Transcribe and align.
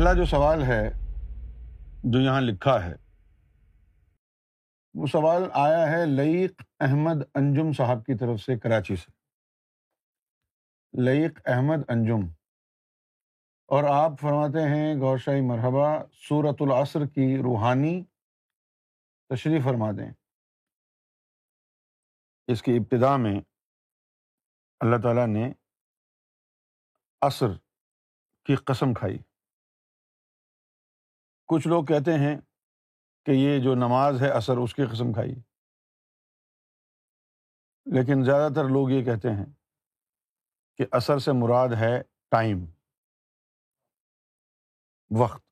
پہلا 0.00 0.12
جو 0.12 0.24
سوال 0.24 0.62
ہے، 0.62 0.90
جو 2.04 2.20
یہاں 2.20 2.40
لکھا 2.40 2.84
ہے، 2.84 2.94
وہ 4.94 5.06
سوال 5.06 5.42
آیا 5.52 5.90
ہے 5.90 6.06
لئیق 6.06 6.62
احمد 6.80 7.22
انجم 7.34 7.72
صاحب 7.72 8.06
کی 8.06 8.14
طرف 8.18 8.40
سے 8.40 8.58
کراچی 8.58 8.96
سے۔ 8.96 9.10
لئیق 11.02 11.40
احمد 11.46 11.76
انجم۔ 11.88 12.28
اور 13.66 13.84
آپ 13.84 14.12
فرماتے 14.20 14.62
ہیں 14.62 14.94
گور 14.94 15.18
شاہی، 15.18 15.40
مرحبا 15.40 16.04
صورت 16.28 16.56
العصر 16.60 17.06
کی 17.06 17.38
روحانی 17.42 18.04
تشریف 19.28 19.64
فرما 19.64 19.90
دیں 19.90 20.12
اس 22.46 22.62
کی 22.62 22.76
ابتدا 22.76 23.16
میں 23.16 23.40
اللہ 24.80 24.96
تعالیٰ 25.02 25.26
نے 25.26 25.52
عصر 27.20 27.48
کی 28.44 28.54
قسم 28.54 28.94
کھائی۔ 28.94 29.18
کچھ 31.50 31.68
لوگ 31.68 31.84
کہتے 31.84 32.10
ہیں 32.12 32.40
کہ 33.26 33.30
یہ 33.30 33.64
جو 33.64 33.74
نماز 33.74 34.22
ہے 34.22 34.30
اثر 34.30 34.56
اس 34.56 34.74
کی 34.74 34.82
قسم 34.92 35.12
کھائی۔ 35.12 35.34
لیکن 37.86 38.24
زیادہ 38.24 38.52
تر 38.52 38.64
لوگ 38.64 38.90
یہ 38.90 39.04
کہتے 39.04 39.28
ہیں 39.28 39.46
کہ 40.76 40.86
اثر 40.92 41.18
سے 41.18 41.30
مراد 41.32 41.68
ہے 41.80 42.02
ٹائم، 42.28 42.58
وقت۔ 45.18 45.44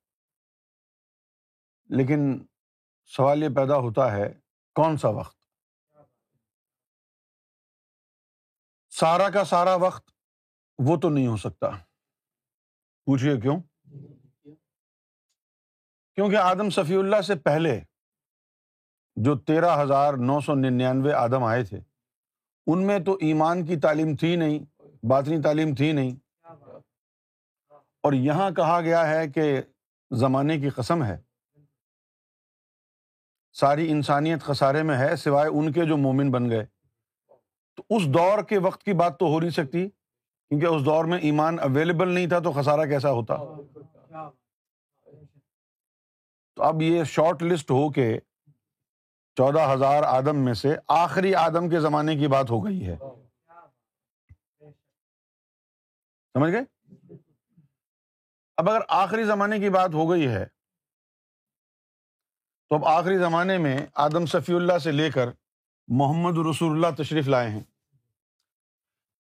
لیکن 1.85 2.47
سوال 3.05 3.43
یہ 3.43 3.49
پیدا 3.49 3.77
ہوتا 3.77 4.13
ہے 4.13 4.41
کون 4.75 4.97
سا 4.97 5.09
وقت؟ 5.09 5.39
سارا 8.91 9.31
کا 9.31 9.45
سارا 9.45 9.75
وقت 9.75 10.11
وہ 10.79 10.97
تو 10.97 11.09
نہیں 11.11 11.27
ہو 11.27 11.37
سکتا۔ 11.37 11.67
پوچھیے 13.05 13.41
کیوں؟ 13.41 13.61
کیونکہ 16.19 16.37
آدم 16.37 16.71
صفی 16.71 16.97
اللہ 16.97 17.21
سے 17.21 17.35
پہلے 17.35 17.81
جو 19.17 19.39
تیرہ 19.39 19.83
ہزار 19.83 20.15
نو 20.15 20.41
سو 20.41 20.55
ننانوے 20.55 21.13
آدم 21.13 21.45
آئے 21.45 21.65
تھے، 21.65 21.81
ان 22.67 22.87
میں 22.87 22.99
تو 22.99 23.13
ایمان 23.21 23.67
کی 23.67 23.77
تعلیم 23.77 24.17
تھی 24.17 24.37
نہیں، 24.37 24.83
باطنی 25.07 25.43
تعلیم 25.43 25.75
تھی 25.75 25.93
نہیں۔ 25.93 26.17
اور 28.03 28.13
یہاں 28.13 28.51
کہا 28.51 28.81
گیا 28.81 29.09
ہے 29.09 29.29
کہ 29.29 29.63
زمانے 30.11 30.61
کی 30.61 30.69
قسم 30.69 31.05
ہے۔ 31.05 31.21
ساری 33.53 33.91
انسانیت 33.91 34.43
خسارے 34.43 34.83
میں 34.83 34.99
ہے، 34.99 35.17
سوائے 35.17 35.49
ان 35.49 35.73
کے 35.73 35.85
جو 35.85 35.97
مومن 35.97 36.31
بن 36.31 36.51
گئے۔ 36.51 36.67
تو 37.77 37.83
اس 37.91 38.07
دور 38.07 38.43
کے 38.43 38.59
وقت 38.59 38.83
کی 38.83 38.93
بات 38.93 39.19
تو 39.19 39.27
ہو 39.27 39.41
نہیں 39.41 39.51
سکتی، 39.51 39.89
کیونکہ 40.49 40.67
اس 40.67 40.85
دور 40.85 41.05
میں 41.05 41.19
ایمان 41.19 41.59
اویلیبل 41.59 42.09
نہیں 42.09 42.27
تھا 42.27 42.39
تو 42.39 42.53
خسارہ 42.53 42.87
کیسا 42.87 43.11
ہوتا؟ 43.11 43.58
تو 46.59 46.65
اب 46.65 46.83
یہ 46.83 47.05
شارٹ 47.05 47.43
لسٹ 47.43 47.71
ہو 47.71 47.93
کے 47.93 48.19
چودہ 49.37 49.73
ہزار 49.75 50.03
آدم 50.03 50.37
میں 50.37 50.55
سے 50.55 50.69
آخری 50.89 51.35
آدم 51.35 51.71
کے 51.71 51.81
زمانے 51.81 52.17
کی 52.17 52.29
بات 52.29 52.51
ہو 52.51 52.65
گئی 52.65 52.87
ہے۔ 52.87 52.97
سمجھ 56.33 56.53
گئے؟ 56.53 56.61
اب 58.57 58.71
اگر 58.71 58.79
آخری 58.89 59.25
زمانے 59.25 59.59
کی 59.59 59.71
بات 59.71 59.91
ہو 59.95 60.11
گئی 60.11 60.29
ہے، 60.29 60.47
تو 62.69 62.75
اب 62.75 62.87
آخری 62.87 63.19
زمانے 63.19 63.59
میں 63.59 63.87
آدم 63.95 64.27
صفی 64.27 64.55
اللہ 64.55 64.79
سے 64.79 64.93
لے 64.93 65.11
کر 65.11 65.29
محمد 65.89 66.39
رسول 66.51 66.73
اللہ 66.73 67.03
تشریف 67.03 67.29
لائے 67.29 67.51
ہیں۔ 67.51 67.65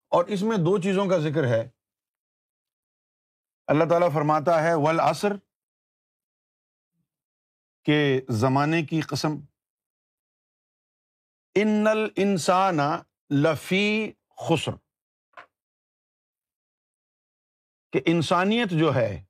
اور 0.09 0.25
اس 0.25 0.43
میں 0.43 0.57
دو 0.57 0.79
چیزوں 0.79 1.07
کا 1.07 1.19
ذکر 1.19 1.45
ہے۔ 1.45 1.69
اللہ 3.67 3.85
تعالیٰ 3.85 4.13
فرماتا 4.13 4.63
ہے 4.63 4.75
ول 4.75 5.01
عصر 5.01 5.33
کے 7.87 8.21
زمانے 8.29 8.83
کی 8.83 9.01
قسم۔ 9.01 9.29
ان 11.55 11.87
انسان 12.17 12.79
لفی 13.31 14.13
خسر۔ 14.37 14.73
کہ 17.93 18.01
انسانیت 18.07 18.71
جو 18.71 18.95
ہے، 18.95 19.25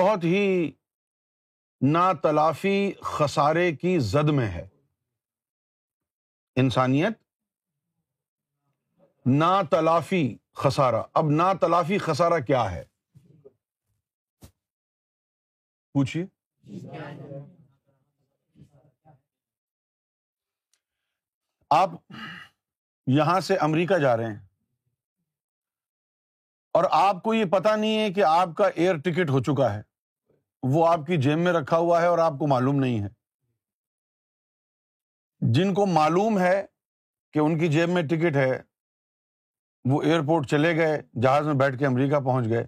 بہت 0.00 0.24
ہی 0.24 0.72
نا 1.80 2.12
تلافی 2.12 2.92
خسارے 3.02 3.76
کی 3.76 3.98
زد 3.98 4.28
میں 4.32 4.48
ہے۔ 4.48 4.68
انسانیت 6.56 7.12
نا 9.26 9.62
تلافی 9.70 10.36
خسارا 10.54 11.02
اب 11.14 11.24
نا 11.36 11.52
تلافی 11.52 11.98
خسارا 11.98 12.38
کیا 12.38 12.70
ہے؟ 12.70 12.84
پوچھیے 15.98 16.26
آپ 21.70 21.90
یہاں 23.06 23.40
سے 23.40 23.56
امریکہ 23.56 23.98
جا 23.98 24.16
رہے 24.16 24.26
ہیں 24.26 24.46
اور 26.74 26.84
آپ 26.90 27.22
کو 27.22 27.34
یہ 27.34 27.44
پتا 27.44 27.74
نہیں 27.76 27.98
ہے 27.98 28.12
کہ 28.12 28.24
آپ 28.24 28.54
کا 28.54 28.66
ایئر 28.74 28.96
ٹکٹ 28.96 29.30
ہو 29.30 29.42
چکا 29.42 29.74
ہے 29.74 29.82
وہ 30.62 30.86
آپ 30.88 31.06
کی 31.06 31.16
جیب 31.16 31.38
میں 31.38 31.52
رکھا 31.52 31.76
ہوا 31.76 32.00
ہے 32.02 32.06
اور 32.06 32.18
آپ 32.18 32.38
کو 32.38 32.46
معلوم 32.46 32.80
نہیں 32.80 33.02
ہے 33.02 33.08
جن 35.40 35.74
کو 35.74 35.86
معلوم 35.86 36.38
ہے 36.38 36.66
کہ 37.34 37.38
ان 37.38 37.58
کی 37.58 37.68
جیب 37.68 37.88
میں 37.88 38.02
ٹکٹ 38.02 38.36
ہے 38.36 38.50
وہ 39.84 40.02
ایئرپورٹ 40.02 40.46
چلے 40.46 40.76
گئے 40.76 41.02
جہاز 41.22 41.46
میں 41.46 41.54
بیٹھ 41.54 41.78
کے 41.78 41.86
امریکہ 41.86 42.20
پہنچ 42.20 42.48
گئے 42.48 42.66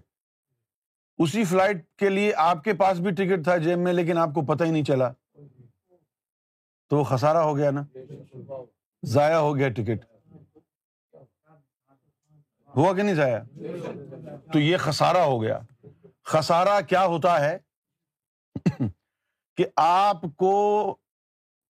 اسی 1.23 1.43
فلائٹ 1.43 1.85
کے 1.97 2.09
لیے 2.09 2.33
آپ 2.35 2.63
کے 2.63 2.73
پاس 2.73 2.99
بھی 2.99 3.11
ٹکٹ 3.11 3.43
تھا 3.43 3.57
جیب 3.57 3.77
میں، 3.77 3.93
لیکن 3.93 4.17
آپ 4.17 4.29
کو 4.35 4.41
پتہ 4.45 4.63
ہی 4.63 4.71
نہیں 4.71 4.83
چلا۔ 4.83 5.11
تو 6.89 6.97
وہ 6.97 7.03
خسارا 7.03 7.43
ہو 7.43 7.57
گیا 7.57 7.71
نا۔ 7.71 7.83
ضائع 9.05 9.35
ہو 9.35 9.55
گیا 9.57 9.69
ٹکٹ۔ 9.69 10.05
ہوا 12.75 12.93
کہ 12.93 13.03
نہیں 13.03 13.15
ضائع؟ 13.15 13.39
تو 14.53 14.59
یہ 14.59 14.77
خسارا 14.77 15.23
ہو 15.23 15.41
گیا۔ 15.41 15.59
خسارا 16.23 16.81
کیا 16.81 17.05
ہوتا 17.05 17.39
ہے 17.39 17.57
کہ 19.57 19.65
آپ 19.75 20.21
کو 20.35 20.95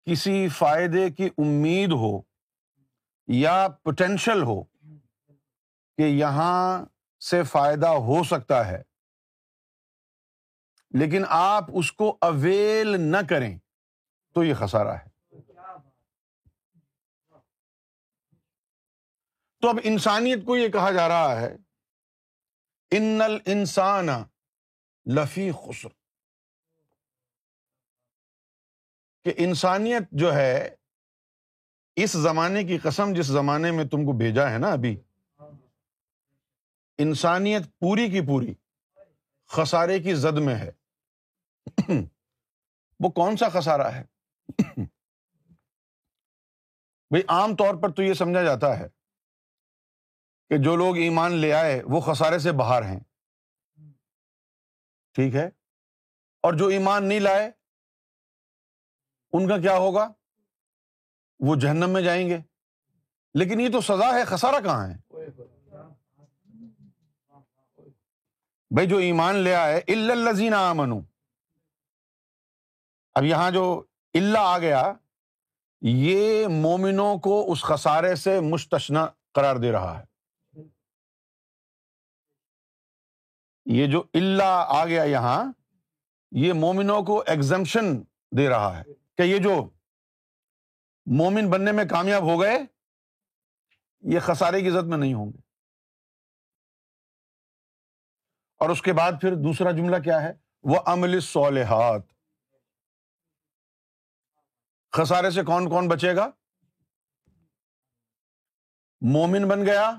کسی 0.06 0.48
فائدے 0.48 1.10
کی 1.10 1.30
امید 1.38 1.92
ہو 1.92 2.22
یا 3.28 3.68
پوٹینشل 3.84 4.44
ہو 4.44 4.64
کہ 5.98 6.02
یہاں 6.02 6.86
سے 7.20 7.44
فائدہ 7.44 7.88
ہو 7.88 8.24
سکتا 8.24 8.68
ہے۔ 8.68 8.95
لیکن 11.00 11.24
آپ 11.30 11.64
اس 11.74 11.92
کو 11.92 12.18
اویل 12.22 13.02
نہ 13.02 13.18
کریں 13.30 13.58
تو 14.34 14.44
یہ 14.44 14.54
خسارا 14.54 15.00
ہے۔ 15.00 15.10
تو 19.62 19.70
اب 19.70 19.76
انسانیت 19.84 20.46
کو 20.46 20.58
یہ 20.58 20.70
کہا 20.70 20.92
جا 20.92 21.08
رہا 21.08 21.42
ہے 21.42 21.56
ان 22.92 23.22
انسان 23.46 24.08
لفی 25.16 25.52
خسر۔ 25.52 25.90
کہ 29.24 29.34
انسانیت 29.38 30.04
جو 30.12 30.34
ہے، 30.34 30.76
اس 31.96 32.12
زمانے 32.12 32.64
کی 32.64 32.78
قسم 32.78 33.14
جس 33.14 33.26
زمانے 33.26 33.72
میں 33.72 33.86
تم 33.86 34.06
کو 34.06 34.18
بھیجا 34.18 34.52
ہے 34.52 34.58
نا 34.58 34.68
ابھی، 34.68 35.02
انسانیت 36.98 37.62
پوری 37.80 38.10
کی 38.10 38.22
پوری 38.22 38.54
خسارے 39.48 40.00
کی 40.00 40.14
زد 40.14 40.38
میں 40.38 40.56
ہے۔ 40.56 40.72
وہ 43.00 43.10
کون 43.10 43.38
سا 43.38 43.50
خسارا 43.50 43.96
ہے؟ 43.96 44.04
بھائی 47.10 47.24
عام 47.28 47.56
طور 47.56 47.76
پر 47.76 47.92
تو 47.92 48.04
یہ 48.04 48.14
سمجھا 48.14 48.44
جاتا 48.44 48.80
ہے 48.80 48.88
کہ 50.50 50.58
جو 50.64 50.76
لوگ 50.76 50.98
ایمان 50.98 51.32
لے 51.32 51.54
آئے 51.54 51.84
وہ 51.84 52.02
خسارے 52.02 52.40
سے 52.40 52.52
باہر 52.52 52.82
ہیں۔ 52.82 53.00
ٹھیک 55.14 55.36
ہے؟ 55.36 55.48
اور 56.42 56.54
جو 56.54 56.68
ایمان 56.68 57.08
نہیں 57.08 57.20
لائے، 57.20 57.52
ان 59.34 59.48
کا 59.48 59.58
کیا 59.58 59.78
ہوگا؟ 59.78 60.12
وہ 61.40 61.56
جہنم 61.56 61.90
میں 61.90 62.02
جائیں 62.02 62.30
گے۔ 62.30 62.38
لیکن 63.34 63.60
یہ 63.60 63.72
تو 63.72 63.82
سزا 63.82 64.14
ہے 64.14 64.26
خسارا 64.26 64.60
کہاں 64.60 64.88
ہے؟ 64.88 64.98
بھائی 68.70 68.90
جو 68.90 68.98
ایمان 68.98 69.36
لے 69.36 69.56
آئے 69.56 69.82
الزین 69.88 70.54
منو 70.76 71.15
اب 73.16 73.24
یہاں 73.24 73.52
جو 73.52 73.84
اللہ 74.14 74.40
آ 74.40 74.60
گیا، 74.60 74.94
یہ 75.82 76.48
مومنوں 76.48 77.18
کو 77.18 77.52
اس 77.52 77.64
خسارے 77.64 78.16
سے 78.16 78.40
مستشنا 78.40 79.06
قرار 79.34 79.56
دے 79.56 79.72
رہا 79.72 80.00
ہے۔ 80.00 80.06
یہ 83.66 83.92
جو 83.92 84.04
اللہ 84.14 84.66
آ 84.68 84.86
گیا 84.86 85.04
یہاں، 85.04 85.52
یہ 86.32 86.54
مومنوں 86.54 87.02
کو 87.02 87.24
ایگزمشن 87.28 88.02
دے 88.38 88.50
رہا 88.50 88.78
ہے 88.78 88.84
کہ 89.18 89.22
یہ 89.22 89.38
جو 89.38 89.70
مومن 91.06 91.50
بننے 91.50 91.72
میں 91.72 91.86
کامیاب 91.86 92.24
ہو 92.24 92.42
گئے، 92.42 92.58
یہ 94.02 94.20
خسارے 94.20 94.62
کی 94.62 94.68
عزت 94.68 94.84
میں 94.84 94.98
نہیں 94.98 95.14
ہوں 95.14 95.34
گے۔ 95.34 95.38
اور 98.58 98.70
اس 98.70 98.82
کے 98.82 98.94
بعد 98.94 99.12
پھر 99.22 99.36
دوسرا 99.36 99.72
جملہ 99.72 99.98
کیا 100.04 100.22
ہے؟ 100.22 100.34
وہ 100.64 100.80
عمل 100.86 101.20
صالحات 101.20 102.15
خسارے 104.98 105.30
سے 105.32 105.44
کون 105.44 105.70
کون 105.70 105.88
بچے 105.88 106.16
گا؟ 106.16 106.30
مومن 109.02 109.48
بن 109.48 109.66
گیا، 109.66 109.92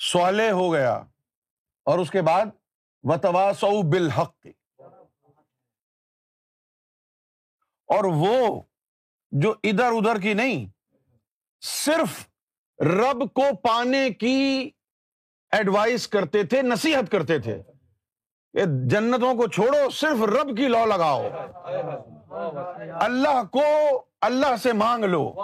صالح 0.00 0.50
ہو 0.50 0.72
گیا، 0.72 0.94
اور 1.86 1.98
اس 1.98 2.10
کے 2.10 2.22
بعد 2.22 2.46
و 3.02 3.16
تواس 3.16 3.64
بالحق۔ 3.90 4.46
اور 7.88 8.04
وہ 8.04 8.62
جو 9.32 9.54
ادھر 9.62 9.92
ادھر 9.92 10.20
کی 10.20 10.34
نہیں، 10.34 10.66
صرف 11.60 12.26
رب 12.78 13.20
کو 13.34 13.54
پانے 13.56 14.10
کی 14.10 14.70
ایڈوائس 15.50 16.08
کرتے 16.08 16.42
تھے، 16.42 16.62
نصیحت 16.62 17.10
کرتے 17.12 17.38
تھے 17.38 17.62
جنتوں 18.90 19.34
کو 19.34 19.46
چھوڑو، 19.48 19.90
صرف 19.90 20.22
رب 20.22 20.56
کی 20.56 20.68
لو 20.68 20.84
لگاؤ۔ 20.86 21.28
اللہ 23.00 23.44
کو 23.52 23.62
اللہ 24.20 24.56
سے 24.62 24.72
مانگ 24.72 25.04
لو۔ 25.04 25.34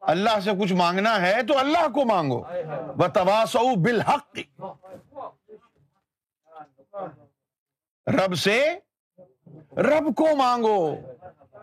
اللہ 0.00 0.40
سے 0.44 0.50
کچھ 0.60 0.72
مانگنا 0.72 1.20
ہے 1.20 1.42
تو 1.42 1.58
اللہ 1.58 1.88
کو 1.88 2.04
مانگو۔ 2.04 2.38
وہ 2.98 3.08
تواسو 3.08 3.74
بالحق۔ 3.82 4.38
رب 8.06 8.34
سے 8.34 8.78
رب 9.76 10.14
کو 10.16 10.36
مانگو۔ 10.36 10.94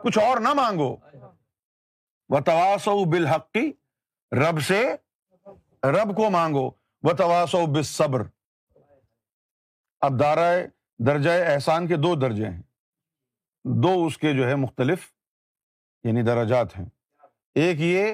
کچھ 0.04 0.20
اور 0.20 0.38
نہ 0.38 0.54
مانگو۔ 0.54 0.96
وہ 2.30 2.40
تواسو 2.40 3.06
بالحقی 3.06 3.72
رب 4.32 4.60
سے 4.60 4.96
رب 5.84 6.16
کو 6.16 6.30
مانگو۔ 6.30 6.70
وہ 7.04 7.14
تواسو 7.14 7.66
بال 7.66 7.84
صبر 7.84 8.22
اب 10.02 10.20
دارا 10.20 10.52
درجۂ 11.00 11.30
احسان 11.48 11.88
کے 11.88 11.96
دو 11.96 12.16
درجے 12.16 12.46
ہیں۔ 12.46 12.62
دو 13.66 14.06
اس 14.06 14.18
کے 14.18 14.34
جو 14.34 14.48
ہے 14.50 14.56
مختلف 14.56 15.12
یعنی 16.04 16.22
درجات 16.22 16.80
ہیں۔ 16.80 16.86
ایک 17.56 17.76
یہ 17.80 18.14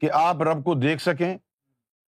کہ 0.00 0.08
آپ 0.12 0.42
رب 0.42 0.64
کو 0.64 0.74
دیکھ 0.74 1.02
سکیں 1.02 1.38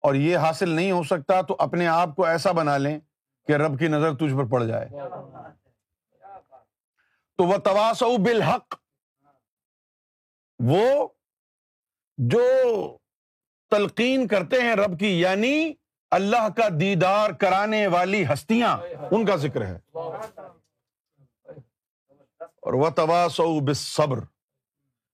اور 0.01 0.15
یہ 0.15 0.38
حاصل 0.38 0.69
نہیں 0.69 0.91
ہو 0.91 1.03
سکتا 1.03 1.41
تو 1.41 1.56
اپنے 1.59 1.88
آپ 1.88 2.15
کو 2.15 2.25
ایسا 2.25 2.51
بنا 2.51 2.77
لیں 2.77 3.00
کہ 3.47 3.53
رب 3.53 3.80
کی 3.80 3.88
نظر 3.88 4.15
تجھ 4.15 4.36
پر 4.38 4.45
پڑ 4.51 4.63
جائے۔ 4.63 4.89
تو 7.38 7.44
وہ 7.44 7.57
تواس 7.57 8.01
بالحق۔ 8.01 8.75
وہ 10.59 11.07
جو 12.18 12.41
تلقین 13.69 14.27
کرتے 14.27 14.62
ہیں 14.62 14.75
رب 14.75 15.00
کی 15.00 15.19
یعنی 15.21 15.74
اللہ 16.12 16.50
کا 16.50 16.68
دیدار 16.80 17.30
کرانے 17.30 17.88
والی 17.88 18.25
ہستیاں، 18.33 18.77
ان 19.12 19.25
کا 19.25 19.36
ذکر 19.36 19.65
ہے۔ 19.65 19.80
اور 22.69 22.77
وہ 22.77 22.89
تواس 22.89 23.39
صبر 23.75 24.19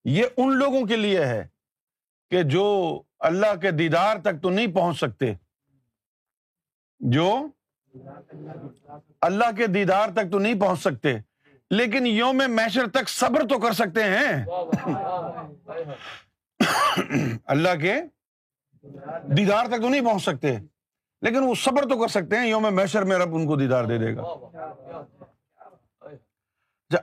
یہ 0.06 0.24
ان 0.38 0.56
لوگوں 0.56 0.86
کے 0.86 0.96
لیے 0.96 1.26
ہے 1.26 1.48
کہ 2.30 2.42
جو 2.44 2.66
اللہ 3.20 3.56
کے 3.62 3.72
دیدار 3.72 4.18
تک 4.18 4.42
تو 4.42 4.50
نہیں 4.50 4.74
پہنچ 4.76 4.98
سکتے۔ 4.98 5.34
جو 7.00 7.48
اللہ 9.22 9.52
کے 9.58 9.68
دیدار 9.68 10.10
تک 10.10 10.32
تو 10.32 10.40
نہیں 10.40 10.60
پہنچ 10.60 10.80
سکتے، 10.80 11.16
لیکن 11.70 12.08
یوم 12.08 12.42
میشر 12.50 12.90
تک 12.90 13.10
صبر 13.10 13.48
تو 13.48 13.60
کر 13.60 13.72
سکتے 13.72 14.04
ہیں۔ 14.04 14.46
اللہ 17.46 17.76
کے 17.82 17.96
دیدار 19.38 19.66
تک 19.66 19.82
تو 19.82 19.90
نہیں 19.90 20.06
پہنچ 20.06 20.24
سکتے، 20.24 20.56
لیکن 21.22 21.44
وہ 21.44 21.56
صبر 21.56 21.84
تو 21.84 22.02
کر 22.02 22.08
سکتے 22.08 22.40
ہیں۔ 22.40 22.48
یوم 22.48 22.68
میشر 22.76 23.04
میں 23.04 23.18
رب 23.18 23.36
ان 23.36 23.48
کو 23.48 23.56
دیدار 23.56 23.86
دے 23.86 23.98
دے 23.98 24.16
گا۔ 24.16 24.24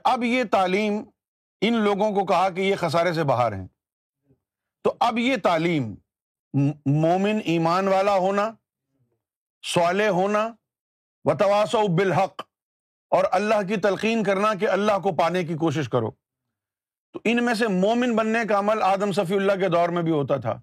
اب 0.03 0.23
یہ 0.23 0.43
تعلیم 0.51 1.03
ان 1.61 1.73
لوگوں 1.73 2.11
کو 2.11 2.25
کہا 2.25 2.49
کہ 2.49 2.61
یہ 2.61 2.75
خسارے 2.75 3.13
سے 3.13 3.23
باہر 3.23 3.53
ہیں۔ 3.53 3.67
تو 4.83 4.93
اب 4.99 5.19
یہ 5.19 5.37
تعلیم 5.43 5.95
مومن 6.85 7.39
ایمان 7.45 7.87
والا 7.87 8.13
ہونا، 8.13 8.51
صالح 9.63 10.07
ہونا 10.07 10.49
و 11.25 11.37
تواس 11.37 11.75
بالحق 11.75 12.41
اور 13.09 13.23
اللہ 13.31 13.67
کی 13.67 13.75
تلقین 13.75 14.23
کرنا 14.23 14.53
کہ 14.53 14.69
اللہ 14.69 14.99
کو 14.99 15.15
پانے 15.15 15.43
کی 15.43 15.53
کوشش 15.53 15.89
کرو۔ 15.89 16.11
تو 17.13 17.19
ان 17.23 17.45
میں 17.45 17.53
سے 17.53 17.67
مومن 17.67 18.15
بننے 18.15 18.39
کا 18.49 18.59
عمل 18.59 18.81
آدم 18.81 19.11
صفی 19.11 19.35
اللہ 19.35 19.53
کے 19.59 19.69
دور 19.69 19.89
میں 19.89 20.03
بھی 20.03 20.11
ہوتا 20.11 20.37
تھا، 20.37 20.59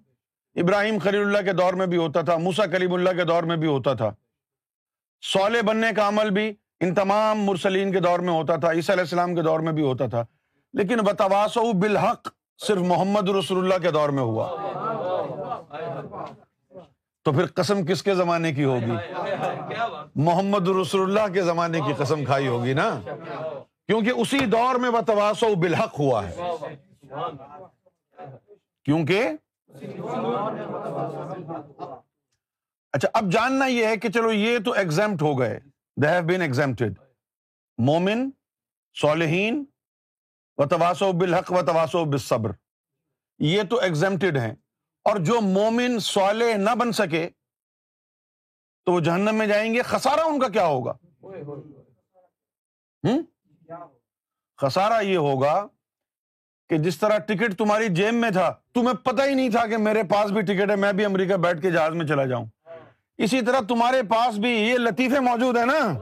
ابراہیم 0.55 0.99
خلیل 0.99 1.21
اللہ 1.21 1.41
کے 1.45 1.53
دور 1.53 1.73
میں 1.73 1.87
بھی 1.87 1.97
ہوتا 1.97 2.21
تھا 2.21 2.37
موسا 2.37 2.65
کلیم 2.65 2.93
اللہ 2.93 3.09
کے 3.09 3.23
دور 3.23 3.43
میں 3.43 3.57
بھی 3.57 3.67
ہوتا 3.67 3.93
تھا۔ 3.93 4.13
صالح 5.21 5.61
بننے 5.65 5.87
کا 5.95 6.07
عمل 6.07 6.29
بھی 6.29 6.53
ان 6.81 6.93
تمام 6.93 7.43
مرسلین 7.43 7.91
کے 7.91 7.99
دور 7.99 8.19
میں 8.19 8.33
ہوتا 8.33 8.55
تھا، 8.55 8.71
عیسیٰ 8.71 8.95
علیہ 8.95 9.03
السلام 9.03 9.35
کے 9.35 9.41
دور 9.41 9.59
میں 9.59 9.71
بھی 9.71 9.83
ہوتا 9.83 10.07
تھا۔ 10.07 10.25
لیکن 10.73 10.97
بتواس 10.97 11.57
بالحق، 11.57 12.27
صرف 12.57 12.77
محمد 12.77 13.29
رسول 13.29 13.57
اللہ 13.57 13.87
کے 13.87 13.91
دور 13.91 14.09
میں 14.09 14.23
ہوا۔ 14.23 14.55
تو 17.23 17.31
پھر 17.31 17.45
قسم 17.45 17.85
کس 17.85 18.03
کے 18.03 18.15
زمانے 18.15 18.53
کی 18.53 18.63
ہوگی؟ 18.63 18.91
محمد 20.15 20.67
رسول 20.67 21.01
اللہ 21.01 21.33
کے 21.33 21.41
زمانے 21.41 21.79
کی 21.79 21.93
قسم 21.97 22.25
کھائی 22.25 22.47
ہوگی 22.47 22.73
نا؟ 22.73 22.99
کیونکہ 23.87 24.09
اسی 24.09 24.39
دور 24.39 24.75
میں 24.75 24.91
بتواس 24.91 25.43
بالحق 25.43 25.99
ہوا 25.99 26.29
ہے۔ 26.29 26.37
کیونکہ؟ 28.85 29.29
اچھا 32.91 33.09
اب 33.13 33.31
جاننا 33.31 33.65
یہ 33.65 33.85
ہے 33.85 33.97
کہ 33.97 34.09
چلو 34.09 34.31
یہ 34.31 34.57
تو 34.65 34.71
ایگزامٹ 34.71 35.21
ہو 35.21 35.39
گئے۔ 35.39 35.59
دے 36.01 36.07
ہیو 36.07 36.23
بین 36.23 36.41
ایگزامپٹیڈ 36.41 36.93
مومن 37.77 38.29
صالحین 38.95 39.63
و 40.57 40.65
تواسو 40.65 41.11
بالحق 41.11 41.51
و 41.51 41.61
تواسو 41.61 42.03
بالصبر 42.05 42.51
یہ 43.39 43.63
تو 43.69 43.79
ایگزامپٹیڈ 43.79 44.37
ہیں 44.37 44.53
اور 45.05 45.17
جو 45.17 45.39
مومن 45.41 45.99
صالح 45.99 46.55
نہ 46.57 46.75
بن 46.75 46.91
سکے 46.91 47.29
تو 48.87 48.91
وہ 48.91 48.99
جہنم 48.99 49.35
میں 49.35 49.47
جائیں 49.47 49.73
گے 49.73 49.81
خسارا 49.81 50.23
ان 50.23 50.39
کا 50.39 50.47
کیا 50.47 50.65
ہوگا 50.65 50.93
خسارا 54.59 54.99
یہ 54.99 55.17
ہوگا 55.17 55.55
کہ 56.69 56.77
جس 56.77 56.97
طرح 56.97 57.17
ٹکٹ 57.17 57.57
تمہاری 57.57 57.87
جیب 57.87 58.13
میں 58.13 58.29
تھا 58.29 58.49
تمہیں 58.73 58.93
پتہ 59.05 59.21
ہی 59.21 59.33
نہیں 59.33 59.49
تھا 59.49 59.65
کہ 59.65 59.77
میرے 59.77 60.03
پاس 60.03 60.31
بھی 60.31 60.41
ٹکٹ 60.41 60.69
ہے 60.69 60.75
میں 60.75 60.91
بھی 60.93 61.05
امریکہ 61.05 61.35
بیٹھ 61.37 61.61
کے 61.61 61.71
جہاز 61.71 61.95
میں 61.95 62.05
چلا 62.07 62.25
جاؤں 62.25 62.45
اسی 63.23 63.41
طرح 63.41 63.59
تمہارے 63.67 64.03
پاس 64.03 64.35
بھی 64.35 64.49
یہ 64.49 64.77
لطیفے 64.77 65.19
موجود 65.19 65.57
ہے 65.57 65.65
نا۔ 65.65 65.99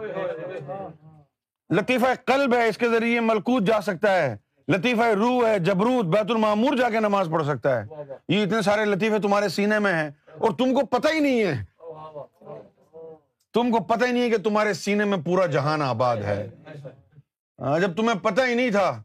لطیفہ 1.69 2.05
قلب 2.25 2.53
ہے، 2.53 2.67
اس 2.67 2.77
کے 2.77 2.89
ذریعے 2.89 3.19
ملکوت 3.19 3.63
جا 3.63 3.81
سکتا 3.81 4.15
ہے۔ 4.15 4.37
لطیفہ 4.67 5.01
روح 5.01 5.47
ہے، 5.47 5.59
جبروت، 5.59 6.05
بیت 6.05 6.31
المعمور 6.31 6.77
جا 6.77 6.89
کے 6.89 6.99
نماز 6.99 7.29
پڑھ 7.31 7.45
سکتا 7.45 7.81
ہے۔ 7.81 7.85
یہ 8.29 8.43
اتنے 8.43 8.61
سارے 8.61 8.85
لطیفے 8.85 9.19
تمہارے 9.19 9.49
سینے 9.49 9.79
میں 9.79 9.93
ہیں 9.93 10.11
اور 10.37 10.51
تم 10.51 10.73
کو 10.73 10.85
پتہ 10.85 11.07
ہی 11.13 11.19
نہیں 11.19 11.43
ہے۔ 11.43 11.65
تم 13.53 13.71
کو 13.71 13.83
پتہ 13.83 14.05
ہی 14.05 14.11
نہیں 14.11 14.23
ہے 14.23 14.29
کہ 14.29 14.37
تمہارے 14.37 14.73
سینے 14.73 15.05
میں 15.05 15.17
پورا 15.25 15.45
جہان 15.45 15.81
آباد 15.81 16.17
ہے۔ 16.17 16.49
ہاں، 17.59 17.79
جب 17.79 17.95
تمہیں 17.95 18.19
پتہ 18.19 18.41
ہی 18.41 18.53
نہیں 18.53 18.71
تھا، 18.71 19.03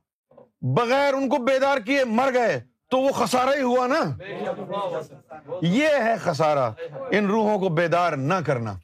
بغیر 0.63 1.15
ان 1.15 1.29
کو 1.29 1.37
بیدار 1.37 1.79
کیے 1.79 2.05
مر 2.05 2.35
گئے۔ 2.35 2.61
تو 2.95 3.01
وہ 3.01 3.13
خسارا 3.13 3.51
ہی 3.55 3.63
ہوا 3.63 3.87
نا۔ 3.87 4.23
یہ 5.63 5.89
ہے 5.89 6.17
خسارا 6.17 6.71
ان 7.11 7.27
روحوں 7.27 7.59
کو 7.59 7.69
بیدار 7.69 8.13
نہ 8.13 8.35
کرنا۔ 8.47 8.75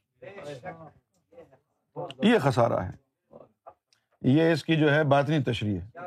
یہ 2.22 2.38
خسارا 2.38 2.88
ہے۔ 2.88 2.90
یہ 4.20 4.52
اس 4.52 4.64
کی 4.64 4.76
جو 4.76 4.94
ہے 4.94 5.04
باطنی 5.04 5.42
تشریح 5.42 5.80
ہے۔ 5.80 5.98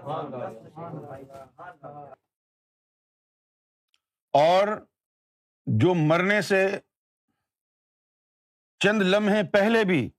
اور 4.33 4.67
جو 5.65 5.93
مرنے 5.93 6.41
سے 6.41 6.79
چند 8.79 9.01
لمحے 9.01 9.43
پہلے 9.43 9.83
بھی 9.83 10.09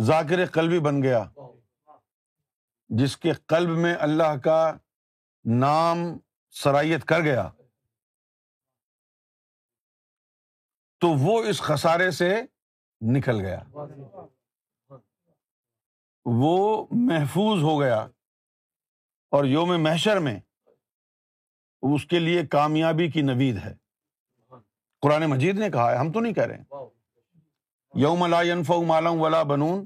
ذاکر 0.00 0.46
قلبی 0.46 0.78
بن 0.78 1.02
گیا، 1.02 1.24
جس 2.88 3.16
کے 3.16 3.32
قلب 3.32 3.68
میں 3.68 3.94
اللہ 4.00 4.36
کا 4.44 4.72
نام 5.44 5.98
سرائیت 6.50 7.04
کر 7.04 7.20
گیا۔ 7.20 7.50
تو 11.00 11.08
وہ 11.08 11.42
اس 11.42 11.60
خسارے 11.60 12.10
سے 12.10 12.42
نکل 13.00 13.40
گیا۔ 13.40 13.62
وہ 16.24 16.86
محفوظ 16.90 17.62
ہو 17.62 17.80
گیا۔ 17.80 18.06
اور 19.30 19.44
یوم 19.44 19.82
محشر 19.82 20.18
میں 20.18 20.40
اس 21.82 22.04
کے 22.04 22.18
لیے 22.18 22.46
کامیابی 22.46 23.10
کی 23.10 23.22
نوید 23.22 23.56
ہے۔ 23.64 23.74
قرآن 25.00 25.26
مجید 25.26 25.58
نے 25.58 25.70
کہا 25.70 25.92
ہے، 25.92 25.96
ہم 25.96 26.12
تو 26.12 26.20
نہیں 26.20 26.32
کہہ 26.32 26.46
رہے۔ 26.46 26.62
یوم 27.94 28.26
لا 28.26 28.42
ينفع 28.42 28.74
مالا 28.86 29.10
ولا 29.10 29.42
بنون 29.42 29.84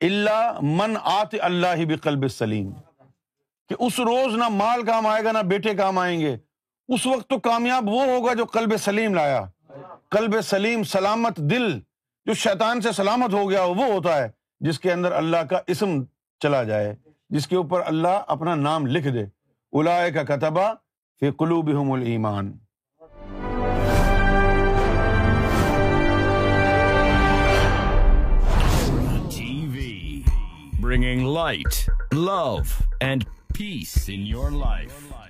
اللہ 0.00 0.58
من 0.62 0.96
آت 1.02 1.34
اللہ 1.40 1.84
بقلب 1.88 2.28
سلیم۔ 2.28 2.89
کہ 3.70 3.76
اس 3.78 3.98
روز 4.00 4.34
نہ 4.36 4.48
مال 4.48 4.82
کام 4.82 5.06
آئے 5.06 5.24
گا 5.24 5.32
نہ 5.32 5.38
بیٹے 5.38 5.74
کام 5.74 5.98
آئیں 5.98 6.20
گے۔ 6.20 6.36
اس 6.88 7.06
وقت 7.06 7.28
تو 7.30 7.38
کامیاب 7.38 7.88
وہ 7.88 8.04
ہوگا 8.04 8.34
جو 8.34 8.44
قلب 8.44 8.76
سلیم 8.76 9.14
لایا۔ 9.14 9.42
قلب 10.10 10.40
سلیم 10.40 10.82
سلامت 10.82 11.36
دل 11.36 11.78
جو 12.26 12.34
شیطان 12.34 12.80
سے 12.80 12.92
سلامت 12.92 13.34
ہو 13.34 13.50
گیا 13.50 13.62
وہ 13.62 13.84
ہوتا 13.84 14.16
ہے 14.16 14.28
جس 14.60 14.80
کے 14.80 14.92
اندر 14.92 15.12
اللہ 15.12 15.44
کا 15.50 15.60
اسم 15.66 16.02
چلا 16.40 16.62
جائے 16.62 16.94
جس 17.30 17.46
کے 17.48 17.56
اوپر 17.56 17.82
اللہ 17.86 18.22
اپنا 18.26 18.54
نام 18.54 18.86
لکھ 18.86 19.08
دے۔ 19.08 19.24
الا 19.72 20.08
کا 20.14 20.22
کتبہ 20.22 20.72
فی 21.20 21.30
قلوبہم 21.30 21.92
الایمان۔ 21.92 22.52
Bringing 30.84 31.20
light, 31.34 31.76
love, 32.28 32.70
and 33.00 33.20
peace 33.60 34.08
in 34.08 34.24
your 34.24 34.50
life. 34.50 35.29